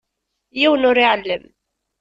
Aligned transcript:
Yiwen 0.59 0.87
ur 0.89 0.97
iεellem. 0.99 1.43